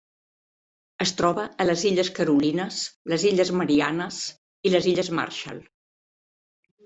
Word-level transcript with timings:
Es 1.03 1.11
troba 1.17 1.43
a 1.65 1.65
les 1.67 1.83
Illes 1.89 2.09
Carolines, 2.19 2.79
les 3.13 3.25
Illes 3.31 3.51
Mariannes 3.59 4.17
i 4.69 4.71
les 4.77 4.87
Illes 4.93 5.11
Marshall. 5.19 5.61